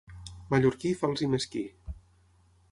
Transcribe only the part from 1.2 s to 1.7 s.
i mesquí.